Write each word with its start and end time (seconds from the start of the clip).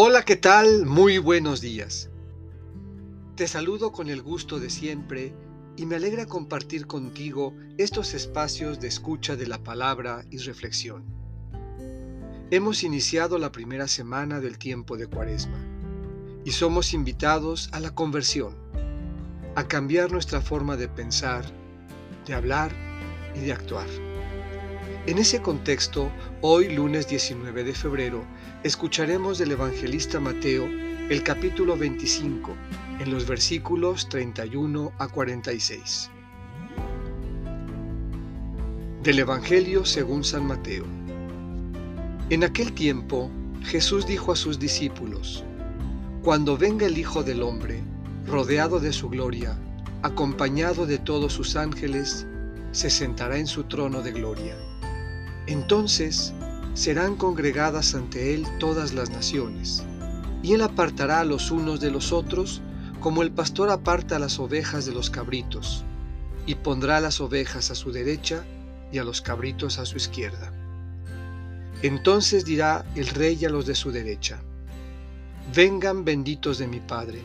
Hola, 0.00 0.24
¿qué 0.24 0.36
tal? 0.36 0.86
Muy 0.86 1.18
buenos 1.18 1.60
días. 1.60 2.08
Te 3.34 3.48
saludo 3.48 3.90
con 3.90 4.08
el 4.08 4.22
gusto 4.22 4.60
de 4.60 4.70
siempre 4.70 5.34
y 5.76 5.86
me 5.86 5.96
alegra 5.96 6.24
compartir 6.26 6.86
contigo 6.86 7.52
estos 7.78 8.14
espacios 8.14 8.78
de 8.78 8.86
escucha 8.86 9.34
de 9.34 9.48
la 9.48 9.58
palabra 9.64 10.24
y 10.30 10.38
reflexión. 10.38 11.04
Hemos 12.52 12.84
iniciado 12.84 13.38
la 13.38 13.50
primera 13.50 13.88
semana 13.88 14.38
del 14.38 14.56
tiempo 14.56 14.96
de 14.96 15.08
Cuaresma 15.08 15.58
y 16.44 16.52
somos 16.52 16.94
invitados 16.94 17.68
a 17.72 17.80
la 17.80 17.92
conversión, 17.92 18.54
a 19.56 19.66
cambiar 19.66 20.12
nuestra 20.12 20.40
forma 20.40 20.76
de 20.76 20.86
pensar, 20.86 21.44
de 22.24 22.34
hablar 22.34 22.70
y 23.34 23.40
de 23.40 23.52
actuar. 23.52 23.88
En 25.08 25.16
ese 25.16 25.40
contexto, 25.40 26.12
hoy 26.42 26.68
lunes 26.68 27.08
19 27.08 27.64
de 27.64 27.72
febrero, 27.72 28.26
escucharemos 28.62 29.38
del 29.38 29.52
evangelista 29.52 30.20
Mateo 30.20 30.68
el 31.08 31.22
capítulo 31.22 31.78
25, 31.78 32.54
en 33.00 33.10
los 33.10 33.26
versículos 33.26 34.10
31 34.10 34.92
a 34.98 35.08
46. 35.08 36.10
Del 39.02 39.18
Evangelio 39.18 39.86
según 39.86 40.24
San 40.24 40.46
Mateo. 40.46 40.84
En 42.28 42.44
aquel 42.44 42.74
tiempo, 42.74 43.30
Jesús 43.62 44.06
dijo 44.06 44.32
a 44.32 44.36
sus 44.36 44.58
discípulos, 44.58 45.42
Cuando 46.22 46.58
venga 46.58 46.84
el 46.84 46.98
Hijo 46.98 47.22
del 47.22 47.42
Hombre, 47.42 47.82
rodeado 48.26 48.78
de 48.78 48.92
su 48.92 49.08
gloria, 49.08 49.58
acompañado 50.02 50.84
de 50.84 50.98
todos 50.98 51.32
sus 51.32 51.56
ángeles, 51.56 52.26
se 52.72 52.90
sentará 52.90 53.38
en 53.38 53.46
su 53.46 53.64
trono 53.64 54.02
de 54.02 54.12
gloria 54.12 54.67
entonces 55.48 56.34
serán 56.74 57.16
congregadas 57.16 57.94
ante 57.94 58.34
él 58.34 58.46
todas 58.60 58.92
las 58.92 59.08
naciones, 59.10 59.82
y 60.42 60.52
él 60.52 60.60
apartará 60.60 61.20
a 61.20 61.24
los 61.24 61.50
unos 61.50 61.80
de 61.80 61.90
los 61.90 62.12
otros, 62.12 62.60
como 63.00 63.22
el 63.22 63.32
pastor 63.32 63.70
aparta 63.70 64.18
las 64.18 64.38
ovejas 64.38 64.84
de 64.84 64.92
los 64.92 65.08
cabritos, 65.08 65.84
y 66.46 66.54
pondrá 66.54 67.00
las 67.00 67.20
ovejas 67.20 67.70
a 67.70 67.74
su 67.74 67.92
derecha 67.92 68.44
y 68.92 68.98
a 68.98 69.04
los 69.04 69.22
cabritos 69.22 69.78
a 69.78 69.86
su 69.86 69.96
izquierda. 69.96 70.52
Entonces 71.82 72.44
dirá 72.44 72.84
el 72.94 73.06
rey 73.08 73.42
a 73.44 73.50
los 73.50 73.66
de 73.66 73.74
su 73.74 73.90
derecha, 73.90 74.42
Vengan 75.54 76.04
benditos 76.04 76.58
de 76.58 76.66
mi 76.66 76.78
Padre, 76.78 77.22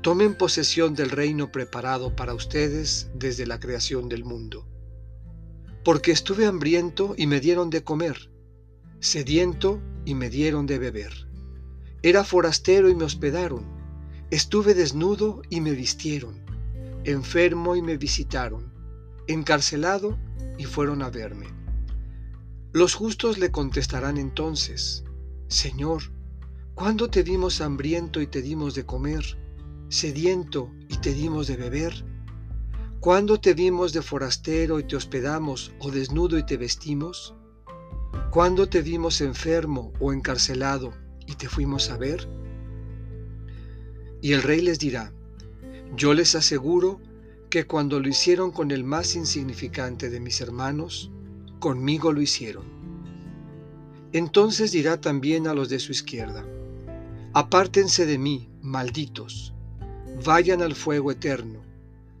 tomen 0.00 0.34
posesión 0.34 0.94
del 0.94 1.10
reino 1.10 1.52
preparado 1.52 2.16
para 2.16 2.32
ustedes 2.32 3.10
desde 3.14 3.46
la 3.46 3.60
creación 3.60 4.08
del 4.08 4.24
mundo 4.24 4.64
porque 5.84 6.12
estuve 6.12 6.46
hambriento 6.46 7.14
y 7.16 7.26
me 7.26 7.40
dieron 7.40 7.68
de 7.68 7.84
comer, 7.84 8.30
sediento 9.00 9.82
y 10.06 10.14
me 10.14 10.30
dieron 10.30 10.66
de 10.66 10.78
beber. 10.78 11.28
Era 12.02 12.24
forastero 12.24 12.88
y 12.88 12.94
me 12.94 13.04
hospedaron, 13.04 13.64
estuve 14.30 14.72
desnudo 14.74 15.42
y 15.50 15.60
me 15.60 15.72
vistieron, 15.72 16.42
enfermo 17.04 17.76
y 17.76 17.82
me 17.82 17.98
visitaron, 17.98 18.72
encarcelado 19.26 20.18
y 20.58 20.64
fueron 20.64 21.02
a 21.02 21.10
verme. 21.10 21.46
Los 22.72 22.94
justos 22.94 23.38
le 23.38 23.50
contestarán 23.50 24.16
entonces, 24.16 25.04
Señor, 25.48 26.02
¿cuándo 26.74 27.08
te 27.08 27.22
vimos 27.22 27.60
hambriento 27.60 28.22
y 28.22 28.26
te 28.26 28.40
dimos 28.40 28.74
de 28.74 28.86
comer, 28.86 29.38
sediento 29.88 30.72
y 30.88 30.96
te 30.96 31.12
dimos 31.12 31.46
de 31.46 31.56
beber? 31.56 32.13
¿Cuándo 33.04 33.38
te 33.38 33.52
vimos 33.52 33.92
de 33.92 34.00
forastero 34.00 34.80
y 34.80 34.84
te 34.84 34.96
hospedamos 34.96 35.74
o 35.78 35.90
desnudo 35.90 36.38
y 36.38 36.46
te 36.46 36.56
vestimos? 36.56 37.34
¿Cuándo 38.30 38.66
te 38.66 38.80
vimos 38.80 39.20
enfermo 39.20 39.92
o 40.00 40.14
encarcelado 40.14 40.94
y 41.26 41.34
te 41.34 41.46
fuimos 41.46 41.90
a 41.90 41.98
ver? 41.98 42.26
Y 44.22 44.32
el 44.32 44.42
rey 44.42 44.62
les 44.62 44.78
dirá, 44.78 45.12
yo 45.94 46.14
les 46.14 46.34
aseguro 46.34 46.98
que 47.50 47.66
cuando 47.66 48.00
lo 48.00 48.08
hicieron 48.08 48.50
con 48.50 48.70
el 48.70 48.84
más 48.84 49.16
insignificante 49.16 50.08
de 50.08 50.20
mis 50.20 50.40
hermanos, 50.40 51.10
conmigo 51.58 52.10
lo 52.10 52.22
hicieron. 52.22 52.64
Entonces 54.14 54.72
dirá 54.72 54.98
también 54.98 55.46
a 55.46 55.52
los 55.52 55.68
de 55.68 55.78
su 55.78 55.92
izquierda, 55.92 56.42
apártense 57.34 58.06
de 58.06 58.16
mí, 58.16 58.48
malditos, 58.62 59.52
vayan 60.24 60.62
al 60.62 60.74
fuego 60.74 61.10
eterno 61.10 61.73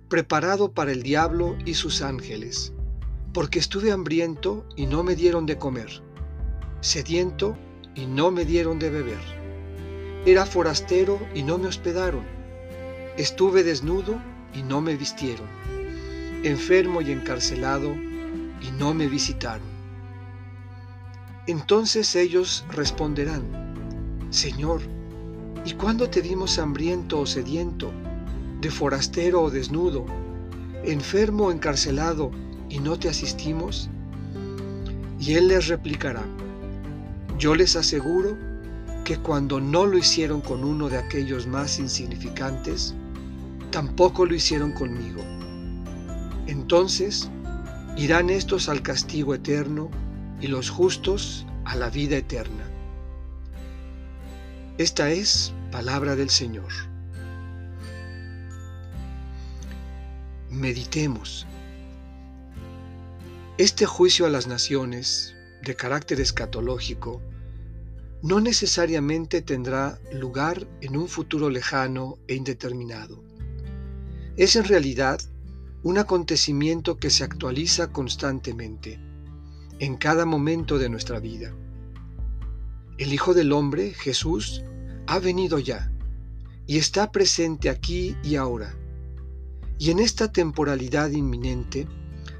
preparado 0.08 0.72
para 0.72 0.92
el 0.92 1.02
diablo 1.02 1.56
y 1.64 1.74
sus 1.74 2.02
ángeles, 2.02 2.72
porque 3.32 3.58
estuve 3.58 3.90
hambriento 3.90 4.66
y 4.76 4.86
no 4.86 5.02
me 5.02 5.16
dieron 5.16 5.46
de 5.46 5.58
comer, 5.58 6.02
sediento 6.80 7.56
y 7.94 8.06
no 8.06 8.30
me 8.30 8.44
dieron 8.44 8.78
de 8.78 8.90
beber. 8.90 9.20
Era 10.26 10.46
forastero 10.46 11.18
y 11.34 11.42
no 11.42 11.58
me 11.58 11.68
hospedaron, 11.68 12.24
estuve 13.16 13.62
desnudo 13.62 14.20
y 14.54 14.62
no 14.62 14.80
me 14.80 14.96
vistieron, 14.96 15.48
enfermo 16.42 17.00
y 17.00 17.10
encarcelado 17.10 17.94
y 17.94 18.70
no 18.78 18.94
me 18.94 19.08
visitaron. 19.08 19.74
Entonces 21.46 22.14
ellos 22.14 22.64
responderán, 22.70 23.44
Señor, 24.30 24.80
¿y 25.64 25.72
cuándo 25.74 26.08
te 26.08 26.20
vimos 26.20 26.58
hambriento 26.58 27.20
o 27.20 27.26
sediento? 27.26 27.92
De 28.64 28.70
forastero 28.70 29.42
o 29.42 29.50
desnudo, 29.50 30.06
enfermo 30.84 31.48
o 31.48 31.52
encarcelado, 31.52 32.30
y 32.70 32.78
no 32.78 32.98
te 32.98 33.10
asistimos? 33.10 33.90
Y 35.20 35.34
él 35.34 35.48
les 35.48 35.68
replicará, 35.68 36.22
yo 37.38 37.54
les 37.54 37.76
aseguro 37.76 38.38
que 39.04 39.18
cuando 39.18 39.60
no 39.60 39.84
lo 39.84 39.98
hicieron 39.98 40.40
con 40.40 40.64
uno 40.64 40.88
de 40.88 40.96
aquellos 40.96 41.46
más 41.46 41.78
insignificantes, 41.78 42.94
tampoco 43.70 44.24
lo 44.24 44.34
hicieron 44.34 44.72
conmigo. 44.72 45.22
Entonces 46.46 47.28
irán 47.98 48.30
estos 48.30 48.70
al 48.70 48.80
castigo 48.80 49.34
eterno 49.34 49.90
y 50.40 50.46
los 50.46 50.70
justos 50.70 51.46
a 51.66 51.76
la 51.76 51.90
vida 51.90 52.16
eterna. 52.16 52.64
Esta 54.78 55.10
es 55.10 55.52
palabra 55.70 56.16
del 56.16 56.30
Señor. 56.30 56.93
Meditemos. 60.54 61.48
Este 63.58 63.86
juicio 63.86 64.24
a 64.24 64.30
las 64.30 64.46
naciones, 64.46 65.34
de 65.64 65.74
carácter 65.74 66.20
escatológico, 66.20 67.20
no 68.22 68.38
necesariamente 68.38 69.42
tendrá 69.42 69.98
lugar 70.12 70.68
en 70.80 70.96
un 70.96 71.08
futuro 71.08 71.50
lejano 71.50 72.18
e 72.28 72.36
indeterminado. 72.36 73.20
Es 74.36 74.54
en 74.54 74.62
realidad 74.62 75.20
un 75.82 75.98
acontecimiento 75.98 76.98
que 76.98 77.10
se 77.10 77.24
actualiza 77.24 77.90
constantemente, 77.90 79.00
en 79.80 79.96
cada 79.96 80.24
momento 80.24 80.78
de 80.78 80.88
nuestra 80.88 81.18
vida. 81.18 81.52
El 82.96 83.12
Hijo 83.12 83.34
del 83.34 83.50
Hombre, 83.50 83.92
Jesús, 83.92 84.62
ha 85.08 85.18
venido 85.18 85.58
ya 85.58 85.90
y 86.64 86.78
está 86.78 87.10
presente 87.10 87.70
aquí 87.70 88.16
y 88.22 88.36
ahora 88.36 88.76
y 89.78 89.90
en 89.90 89.98
esta 89.98 90.32
temporalidad 90.32 91.10
inminente 91.10 91.88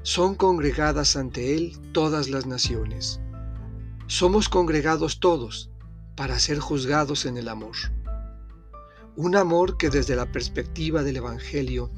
son 0.03 0.35
congregadas 0.35 1.15
ante 1.15 1.55
Él 1.55 1.77
todas 1.91 2.29
las 2.29 2.45
naciones. 2.45 3.19
Somos 4.07 4.49
congregados 4.49 5.19
todos 5.19 5.71
para 6.15 6.39
ser 6.39 6.59
juzgados 6.59 7.25
en 7.25 7.37
el 7.37 7.49
amor. 7.49 7.75
Un 9.15 9.35
amor 9.35 9.77
que 9.77 9.89
desde 9.89 10.15
la 10.15 10.31
perspectiva 10.31 11.03
del 11.03 11.17
Evangelio 11.17 11.91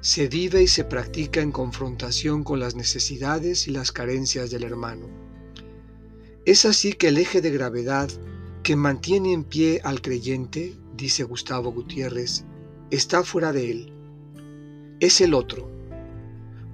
se 0.00 0.28
vive 0.28 0.62
y 0.62 0.68
se 0.68 0.84
practica 0.84 1.40
en 1.40 1.52
confrontación 1.52 2.44
con 2.44 2.60
las 2.60 2.74
necesidades 2.74 3.66
y 3.68 3.72
las 3.72 3.92
carencias 3.92 4.50
del 4.50 4.62
hermano. 4.62 5.08
Es 6.44 6.64
así 6.64 6.92
que 6.92 7.08
el 7.08 7.18
eje 7.18 7.40
de 7.40 7.50
gravedad 7.50 8.08
que 8.62 8.76
mantiene 8.76 9.32
en 9.32 9.44
pie 9.44 9.80
al 9.84 10.00
creyente, 10.00 10.76
dice 10.96 11.24
Gustavo 11.24 11.72
Gutiérrez, 11.72 12.44
está 12.90 13.24
fuera 13.24 13.52
de 13.52 13.70
él 13.70 13.95
es 14.98 15.20
el 15.20 15.34
otro, 15.34 15.70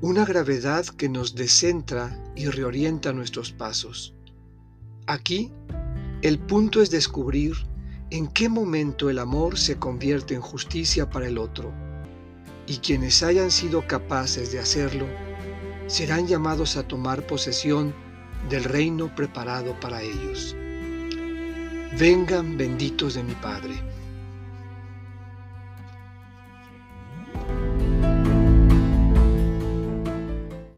una 0.01 0.25
gravedad 0.25 0.87
que 0.87 1.09
nos 1.09 1.35
descentra 1.35 2.17
y 2.37 2.47
reorienta 2.47 3.13
nuestros 3.13 3.51
pasos. 3.51 4.15
Aquí, 5.09 5.51
el 6.23 6.39
punto 6.39 6.81
es 6.83 6.91
descubrir 6.91 7.55
en 8.11 8.29
qué 8.29 8.49
momento 8.49 9.11
el 9.11 9.19
amor 9.19 9.59
se 9.59 9.77
convierte 9.77 10.35
en 10.35 10.41
justicia 10.41 11.11
para 11.11 11.27
el 11.27 11.37
otro, 11.37 11.73
y 12.69 12.77
quienes 12.77 13.25
hayan 13.25 13.51
sido 13.51 13.89
capaces 13.89 14.53
de 14.53 14.61
hacerlo 14.61 15.07
serán 15.89 16.29
llamados 16.29 16.77
a 16.77 16.87
tomar 16.87 17.27
posesión 17.27 17.93
del 18.49 18.63
reino 18.63 19.13
preparado 19.17 19.79
para 19.81 20.01
ellos. 20.01 20.55
Vengan 21.99 22.57
benditos 22.57 23.15
de 23.15 23.25
mi 23.25 23.35
Padre 23.35 23.92